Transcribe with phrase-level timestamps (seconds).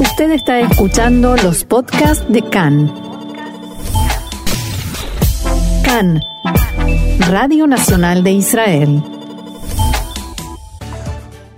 [0.00, 2.92] Usted está escuchando los podcasts de CAN.
[5.84, 6.20] CAN,
[7.28, 9.02] Radio Nacional de Israel.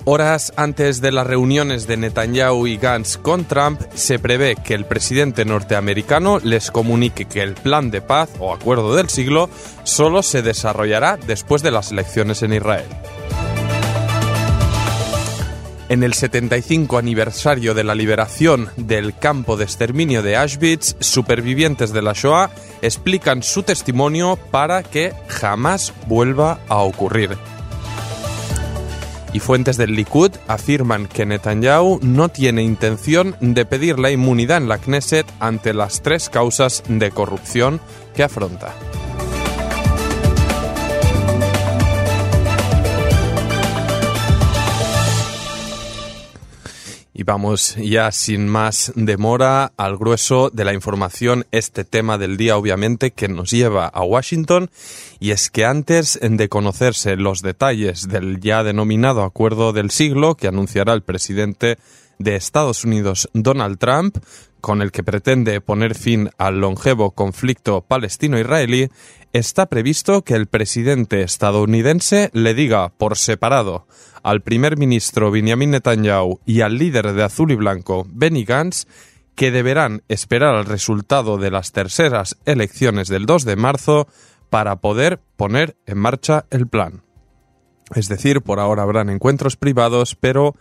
[0.07, 4.87] Horas antes de las reuniones de Netanyahu y Gantz con Trump, se prevé que el
[4.87, 9.51] presidente norteamericano les comunique que el plan de paz o acuerdo del siglo
[9.85, 12.87] solo se desarrollará después de las elecciones en Israel.
[15.91, 22.01] En el 75 aniversario de la liberación del campo de exterminio de Auschwitz, supervivientes de
[22.01, 27.37] la Shoah explican su testimonio para que jamás vuelva a ocurrir.
[29.33, 34.69] Y fuentes del Likud afirman que Netanyahu no tiene intención de pedir la inmunidad en
[34.69, 37.81] la Knesset ante las tres causas de corrupción
[38.15, 38.73] que afronta.
[47.31, 53.13] Vamos ya sin más demora al grueso de la información, este tema del día obviamente
[53.13, 54.69] que nos lleva a Washington.
[55.21, 60.49] Y es que antes de conocerse los detalles del ya denominado acuerdo del siglo que
[60.49, 61.79] anunciará el presidente
[62.21, 64.19] de Estados Unidos Donald Trump,
[64.61, 68.91] con el que pretende poner fin al longevo conflicto palestino-israelí,
[69.33, 73.87] está previsto que el presidente estadounidense le diga por separado
[74.23, 78.87] al primer ministro Benjamin Netanyahu y al líder de Azul y Blanco, Benny Gantz,
[79.35, 84.09] que deberán esperar al resultado de las terceras elecciones del 2 de marzo
[84.51, 87.03] para poder poner en marcha el plan.
[87.95, 90.55] Es decir, por ahora habrán encuentros privados, pero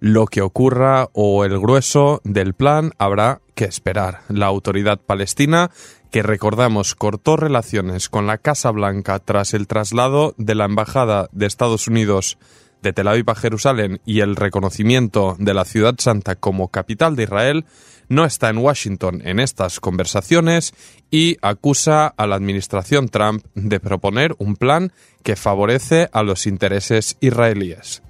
[0.00, 4.20] lo que ocurra o el grueso del plan habrá que esperar.
[4.28, 5.70] La autoridad palestina,
[6.10, 11.46] que recordamos cortó relaciones con la Casa Blanca tras el traslado de la Embajada de
[11.46, 12.38] Estados Unidos
[12.82, 17.24] de Tel Aviv a Jerusalén y el reconocimiento de la Ciudad Santa como capital de
[17.24, 17.64] Israel,
[18.08, 20.72] no está en Washington en estas conversaciones
[21.10, 27.16] y acusa a la administración Trump de proponer un plan que favorece a los intereses
[27.20, 28.02] israelíes.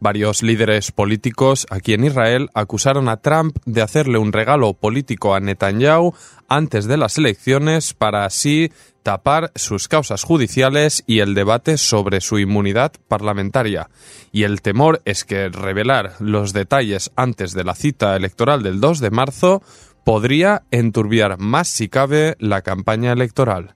[0.00, 5.40] Varios líderes políticos aquí en Israel acusaron a Trump de hacerle un regalo político a
[5.40, 6.14] Netanyahu
[6.48, 8.72] antes de las elecciones para así
[9.02, 13.90] tapar sus causas judiciales y el debate sobre su inmunidad parlamentaria.
[14.32, 19.00] Y el temor es que revelar los detalles antes de la cita electoral del 2
[19.00, 19.62] de marzo
[20.04, 23.74] podría enturbiar más si cabe la campaña electoral.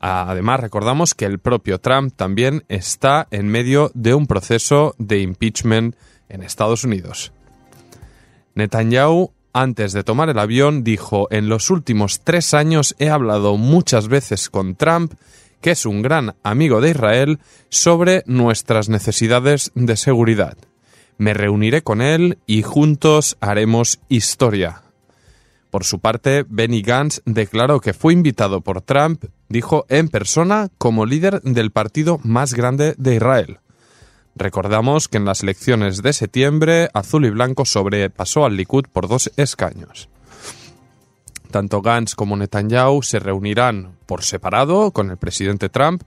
[0.00, 5.96] Además, recordamos que el propio Trump también está en medio de un proceso de impeachment
[6.28, 7.32] en Estados Unidos.
[8.54, 14.08] Netanyahu, antes de tomar el avión, dijo, en los últimos tres años he hablado muchas
[14.08, 15.14] veces con Trump,
[15.60, 17.38] que es un gran amigo de Israel,
[17.70, 20.56] sobre nuestras necesidades de seguridad.
[21.18, 24.85] Me reuniré con él y juntos haremos historia.
[25.76, 31.04] Por su parte, Benny Gantz declaró que fue invitado por Trump, dijo en persona, como
[31.04, 33.58] líder del partido más grande de Israel.
[34.34, 39.30] Recordamos que en las elecciones de septiembre, Azul y Blanco sobrepasó al Likud por dos
[39.36, 40.08] escaños.
[41.50, 46.04] Tanto Gantz como Netanyahu se reunirán por separado con el presidente Trump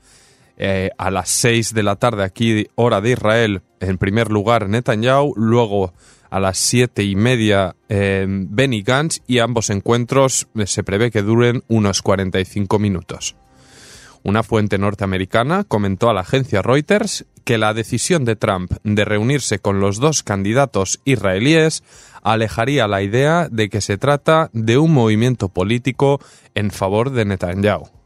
[0.57, 5.35] eh, a las seis de la tarde aquí, hora de Israel, en primer lugar Netanyahu,
[5.35, 5.93] luego
[6.29, 11.21] a las siete y media en Benny Gantz y ambos encuentros eh, se prevé que
[11.21, 13.35] duren unos 45 minutos.
[14.23, 19.59] Una fuente norteamericana comentó a la agencia Reuters que la decisión de Trump de reunirse
[19.59, 21.83] con los dos candidatos israelíes
[22.21, 26.19] alejaría la idea de que se trata de un movimiento político
[26.53, 27.98] en favor de Netanyahu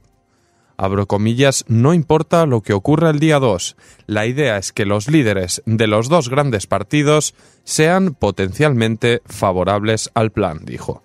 [0.84, 3.78] abro comillas, no importa lo que ocurra el día 2.
[4.06, 10.32] La idea es que los líderes de los dos grandes partidos sean potencialmente favorables al
[10.32, 11.02] plan, dijo.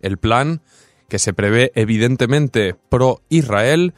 [0.00, 0.62] El plan,
[1.08, 3.94] que se prevé evidentemente pro-Israel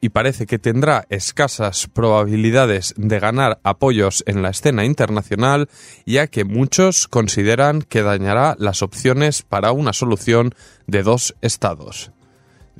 [0.00, 5.68] y parece que tendrá escasas probabilidades de ganar apoyos en la escena internacional,
[6.06, 10.54] ya que muchos consideran que dañará las opciones para una solución
[10.86, 12.12] de dos estados.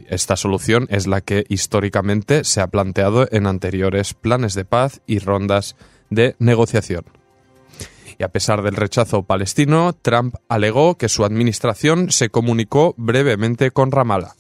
[0.09, 5.19] Esta solución es la que históricamente se ha planteado en anteriores planes de paz y
[5.19, 5.77] rondas
[6.11, 7.05] de negociación.
[8.19, 13.91] Y a pesar del rechazo palestino, Trump alegó que su administración se comunicó brevemente con
[13.91, 14.35] Ramallah.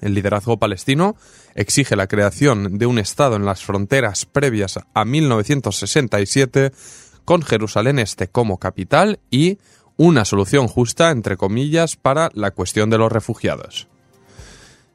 [0.00, 1.16] El liderazgo palestino
[1.54, 6.70] exige la creación de un Estado en las fronteras previas a 1967
[7.24, 9.58] con Jerusalén Este como capital y
[9.96, 13.88] una solución justa, entre comillas, para la cuestión de los refugiados.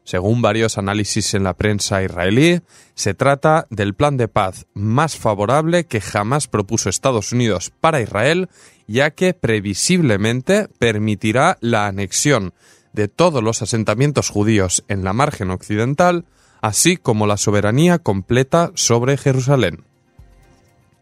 [0.03, 2.61] Según varios análisis en la prensa israelí,
[2.93, 8.49] se trata del plan de paz más favorable que jamás propuso Estados Unidos para Israel,
[8.87, 12.53] ya que previsiblemente permitirá la anexión
[12.91, 16.25] de todos los asentamientos judíos en la margen occidental,
[16.61, 19.85] así como la soberanía completa sobre Jerusalén.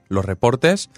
[0.09, 0.89] Los reportes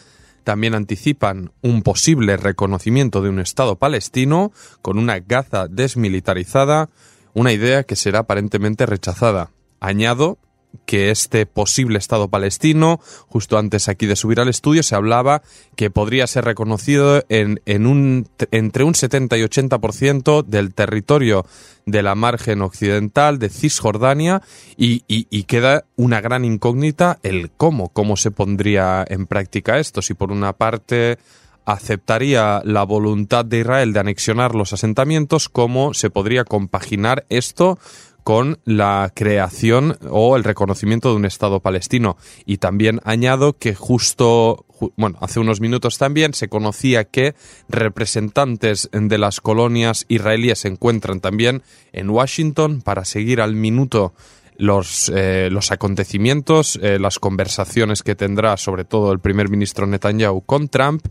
[0.44, 4.52] también anticipan un posible reconocimiento de un Estado palestino
[4.82, 6.90] con una Gaza desmilitarizada,
[7.34, 9.52] una idea que será aparentemente rechazada.
[9.80, 10.38] Añado
[10.86, 15.44] que este posible Estado palestino, justo antes aquí de subir al estudio, se hablaba
[15.76, 21.46] que podría ser reconocido en, un, entre un 70 y 80% del territorio
[21.86, 24.42] de la margen occidental de Cisjordania
[24.78, 30.02] y, y, queda una gran incógnita el cómo, cómo se pondría en práctica esto.
[30.02, 31.18] Si por una parte
[31.66, 37.80] aceptaría la voluntad de Israel de anexionar los asentamientos, cómo se podría compaginar esto
[38.24, 42.18] con la creación o el reconocimiento de un Estado palestino.
[42.46, 44.66] Y también añado que justo,
[44.96, 47.36] bueno, hace unos minutos también se conocía que
[47.68, 54.14] representantes de las colonias israelíes se encuentran también en Washington para seguir al minuto
[54.58, 60.42] los, eh, los acontecimientos, eh, las conversaciones que tendrá sobre todo el primer ministro Netanyahu
[60.42, 61.06] con Trump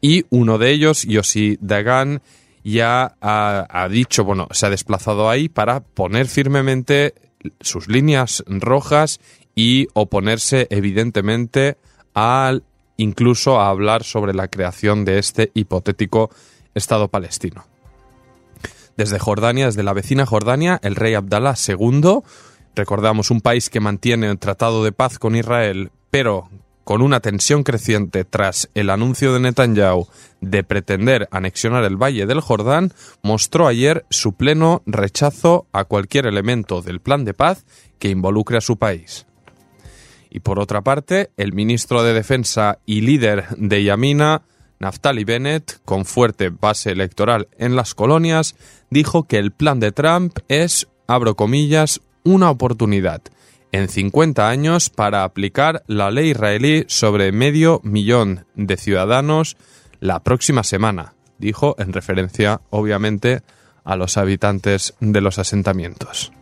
[0.00, 2.22] y uno de ellos, Yossi Dagan,
[2.64, 7.14] ya ha, dicho, bueno, se ha desplazado ahí para poner firmemente
[7.60, 9.20] sus líneas rojas
[9.54, 11.76] y oponerse evidentemente
[12.14, 12.64] al
[12.96, 16.30] incluso a hablar sobre la creación de este hipotético
[16.74, 17.66] Estado palestino.
[18.96, 22.20] Desde Jordania, desde la vecina Jordania, el rey Abdallah II,
[22.74, 26.48] recordamos un país que mantiene un tratado de paz con Israel, pero
[26.84, 30.06] con una tensión creciente tras el anuncio de Netanyahu
[30.40, 32.92] de pretender anexionar el Valle del Jordán,
[33.22, 37.64] mostró ayer su pleno rechazo a cualquier elemento del plan de paz
[37.98, 39.26] que involucre a su país.
[40.30, 44.42] Y por otra parte, el ministro de Defensa y líder de Yamina,
[44.78, 48.56] Naftali Bennett, con fuerte base electoral en las colonias,
[48.90, 53.22] dijo que el plan de Trump es, abro comillas, una oportunidad
[53.72, 59.56] en 50 años para aplicar la ley israelí sobre medio millón de ciudadanos
[60.00, 63.42] la próxima semana, dijo en referencia obviamente
[63.84, 66.32] a los habitantes de los asentamientos.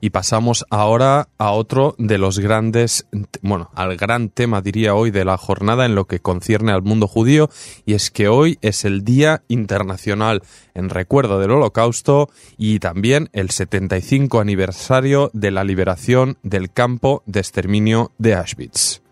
[0.00, 3.06] Y pasamos ahora a otro de los grandes,
[3.42, 7.08] bueno, al gran tema diría hoy de la jornada en lo que concierne al mundo
[7.08, 7.50] judío,
[7.84, 10.42] y es que hoy es el Día Internacional
[10.74, 17.40] en recuerdo del Holocausto y también el 75 aniversario de la liberación del campo de
[17.40, 19.02] exterminio de Auschwitz.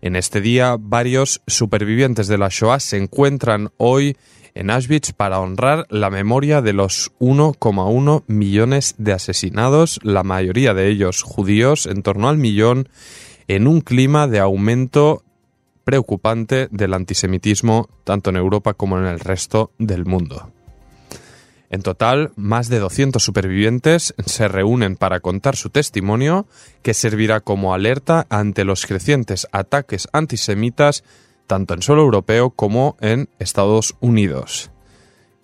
[0.00, 4.16] En este día, varios supervivientes de la Shoah se encuentran hoy
[4.54, 10.88] en Auschwitz para honrar la memoria de los 1,1 millones de asesinados, la mayoría de
[10.88, 12.88] ellos judíos, en torno al millón,
[13.48, 15.22] en un clima de aumento
[15.84, 20.52] preocupante del antisemitismo tanto en Europa como en el resto del mundo.
[21.70, 26.46] En total, más de 200 supervivientes se reúnen para contar su testimonio,
[26.82, 31.02] que servirá como alerta ante los crecientes ataques antisemitas
[31.46, 34.70] tanto en suelo europeo como en Estados Unidos.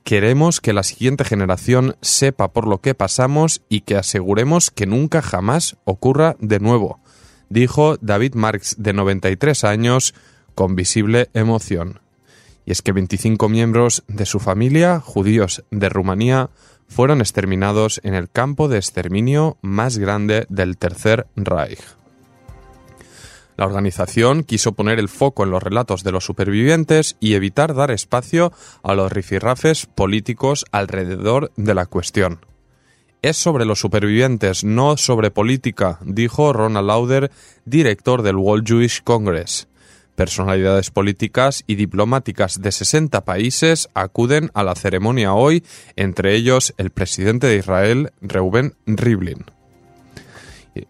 [0.05, 5.21] Queremos que la siguiente generación sepa por lo que pasamos y que aseguremos que nunca
[5.21, 7.01] jamás ocurra de nuevo,
[7.51, 10.15] dijo David Marx, de 93 años,
[10.55, 12.01] con visible emoción.
[12.65, 16.51] Y es que 25 miembros de su familia, judíos de Rumanía,
[16.89, 21.81] fueron exterminados en el campo de exterminio más grande del Tercer Reich.
[23.59, 27.91] La organización quiso poner el foco en los relatos de los supervivientes y evitar dar
[27.91, 28.53] espacio
[28.85, 32.47] a los rifirrafes políticos alrededor de la cuestión.
[33.21, 37.33] Es sobre los supervivientes, no sobre política, dijo Ronald Lauder,
[37.65, 39.67] director del World Jewish Congress.
[40.15, 45.65] Personalidades políticas y diplomáticas de 60 países acuden a la ceremonia hoy,
[45.97, 49.58] entre ellos el presidente de Israel, Reuben Rivlin.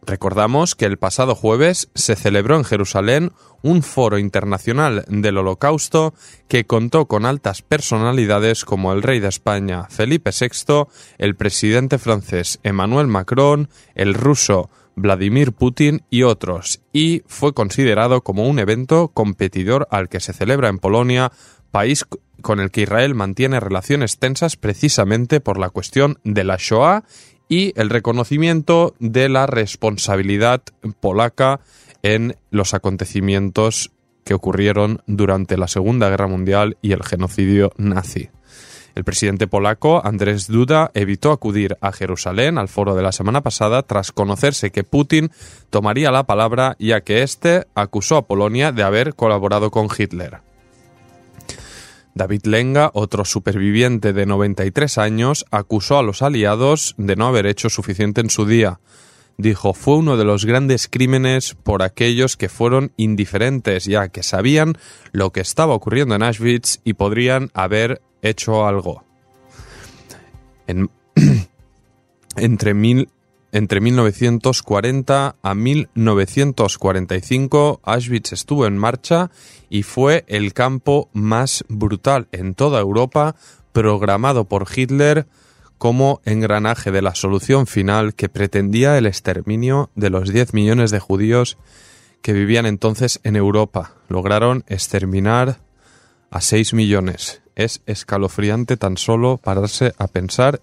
[0.04, 6.14] Recordamos que el pasado jueves se celebró en Jerusalén un foro internacional del Holocausto
[6.49, 10.87] que contó con altas personalidades como el rey de España Felipe VI,
[11.18, 18.49] el presidente francés Emmanuel Macron, el ruso Vladimir Putin y otros, y fue considerado como
[18.49, 21.33] un evento competidor al que se celebra en Polonia,
[21.71, 22.04] país
[22.42, 27.04] con el que Israel mantiene relaciones tensas precisamente por la cuestión de la Shoah
[27.49, 30.62] y el reconocimiento de la responsabilidad
[31.00, 31.61] polaca
[32.02, 33.93] en los acontecimientos
[34.25, 38.28] que ocurrieron durante la Segunda Guerra Mundial y el genocidio nazi.
[38.95, 43.83] El presidente polaco Andrzej Duda evitó acudir a Jerusalén al foro de la semana pasada
[43.85, 45.31] tras conocerse que Putin
[45.71, 50.48] tomaría la palabra ya que éste acusó a Polonia de haber colaborado con Hitler.
[52.15, 57.71] David Lenga, otro superviviente de 93 años, acusó a los aliados de no haber hecho
[57.71, 58.81] suficiente en su día.
[59.37, 64.77] Dijo, fue uno de los grandes crímenes por aquellos que fueron indiferentes, ya que sabían
[65.12, 69.05] lo que estaba ocurriendo en Auschwitz y podrían haber hecho algo.
[72.37, 73.09] entre, mil,
[73.52, 79.31] entre 1940 a 1945, Auschwitz estuvo en marcha
[79.71, 83.37] y fue el campo más brutal en toda Europa,
[83.73, 85.26] programado por Hitler
[85.78, 91.00] como engranaje de la solución final que pretendía el exterminio de los 10 millones de
[91.00, 91.57] judíos
[92.21, 93.95] que vivían entonces en Europa.
[94.09, 95.61] Lograron exterminar
[96.31, 97.43] a 6 millones.
[97.55, 100.61] Es escalofriante tan solo pararse a pensar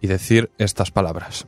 [0.00, 1.46] y decir estas palabras.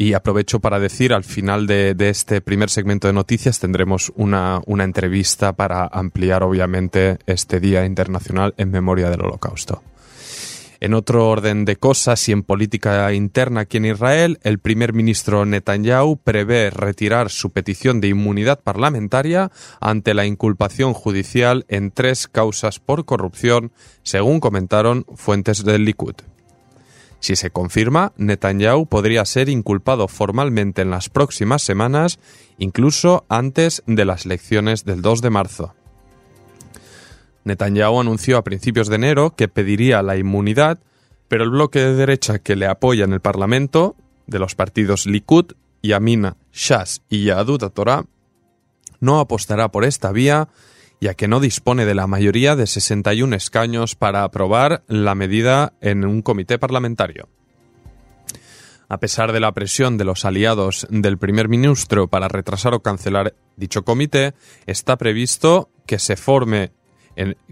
[0.00, 4.84] Y aprovecho para decir, al final de, este primer segmento de noticias tendremos una, una
[4.84, 9.82] entrevista para ampliar, obviamente, este Día Internacional en Memoria del Holocausto.
[10.80, 15.44] En otro orden de cosas y en política interna aquí en Israel, el primer ministro
[15.44, 19.52] Netanyahu prevé retirar su petición de inmunidad parlamentaria
[19.82, 23.70] ante la inculpación judicial en tres causas por corrupción,
[24.02, 26.14] según comentaron fuentes del Likud.
[27.20, 32.18] Si se confirma, Netanyahu podría ser inculpado formalmente en las próximas semanas,
[32.58, 35.74] incluso antes de las elecciones del 2 de marzo.
[37.44, 40.80] Netanyahu anunció a principios de enero que pediría la inmunidad,
[41.28, 43.96] pero el bloque de derecha que le apoya en el Parlamento,
[44.26, 48.04] de los partidos Likud, Yamina, Shas y Yahadut Torah,
[49.00, 50.48] no apostará por esta vía,
[51.00, 56.04] ya que no dispone de la mayoría de 61 escaños para aprobar la medida en
[56.04, 57.28] un comité parlamentario.
[58.88, 63.34] A pesar de la presión de los aliados del primer ministro para retrasar o cancelar
[63.56, 64.34] dicho comité,
[64.66, 66.72] está previsto que se forme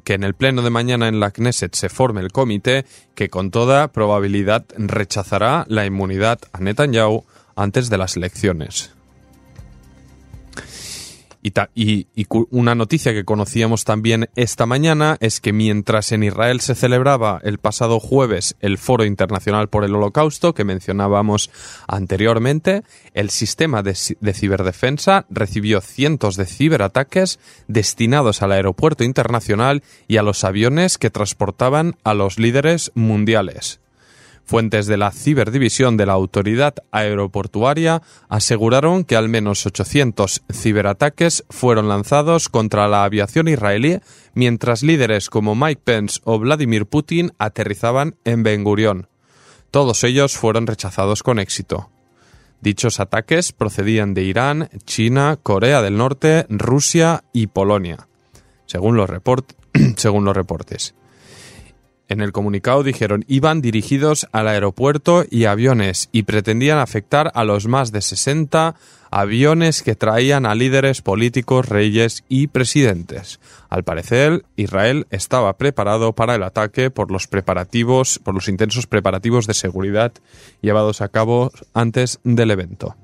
[0.05, 3.51] que en el pleno de mañana en la Knesset se forme el comité que con
[3.51, 7.25] toda probabilidad rechazará la inmunidad a Netanyahu
[7.57, 8.98] antes de las elecciones.
[11.43, 12.07] Y,
[12.51, 17.59] una noticia que conocíamos también esta mañana es que mientras en Israel se celebraba el
[17.59, 21.51] pasado jueves el Foro Internacional por el Holocausto que mencionábamos
[21.87, 22.83] anteriormente,
[23.15, 30.23] el sistema de, de ciberdefensa recibió cientos de ciberataques destinados al aeropuerto internacional y a
[30.23, 33.81] los aviones que transportaban a los líderes mundiales.
[34.49, 38.01] Fuentes de la ciberdivisión de la Autoridad Aeroportuaria
[38.31, 44.01] aseguraron que al menos 800 ciberataques fueron lanzados contra la aviación israelí
[44.33, 49.09] mientras líderes como Mike Pence o Vladimir Putin aterrizaban en Ben Gurion.
[49.71, 51.91] Todos ellos fueron rechazados con éxito.
[52.63, 58.09] Dichos ataques procedían de Irán, China, Corea del Norte, Rusia y Polonia,
[58.65, 59.11] según los,
[59.97, 60.95] según los reportes.
[62.09, 67.69] En el comunicado dijeron iban dirigidos al aeropuerto y aviones y pretendían afectar a los
[67.69, 68.75] más de 60
[69.11, 73.41] aviones que traían a líderes políticos, reyes y presidentes.
[73.69, 79.47] Al parecer, Israel estaba preparado para el ataque por los preparativos, por los intensos preparativos
[79.47, 80.13] de seguridad
[80.63, 82.97] llevados a cabo antes del evento.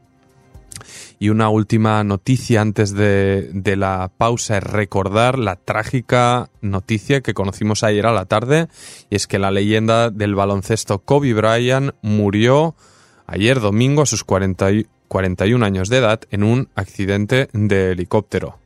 [1.19, 7.83] Y una última noticia antes de, la pausa es recordar la trágica noticia que conocimos
[7.83, 8.69] ayer a la tarde,
[9.11, 12.75] y es que la leyenda del baloncesto Kobe Bryant murió
[13.27, 18.59] ayer domingo a sus 41 años de edad en un accidente de helicóptero.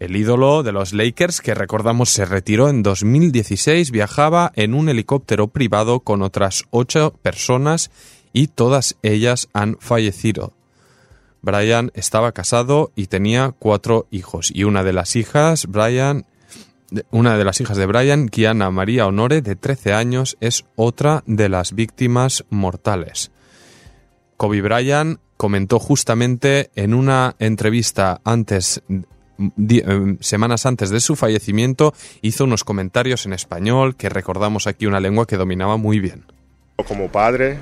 [0.00, 5.48] El ídolo de los Lakers, que recordamos se retiró en 2016, viajaba en un helicóptero
[5.48, 7.90] privado con otras ocho personas
[8.32, 10.54] y todas ellas han fallecido.
[11.42, 16.26] Brian estaba casado y tenía cuatro hijos y una de las hijas, Brian,
[17.10, 21.48] una de las hijas de Brian, Kiana María Honore, de 13 años, es otra de
[21.48, 23.30] las víctimas mortales.
[24.36, 28.82] Kobe Bryant comentó justamente en una entrevista antes
[29.40, 35.00] eh, semanas antes de su fallecimiento, hizo unos comentarios en español que recordamos aquí una
[35.00, 36.26] lengua que dominaba muy bien.
[36.86, 37.58] Como padre,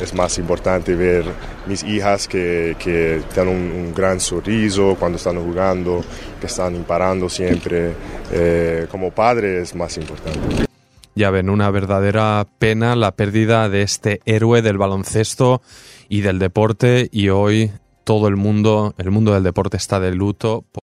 [0.00, 1.24] es más importante ver
[1.66, 6.04] mis hijas que, que tienen un, gran sorriso cuando están jugando,
[6.40, 7.92] que están imparando siempre.
[8.32, 10.66] Eh, como padre es más importante.
[11.14, 15.62] Ya ven, una verdadera pena la pérdida de este héroe del baloncesto
[16.08, 17.72] y del deporte y hoy
[18.04, 20.64] todo el mundo, el mundo del deporte está de luto.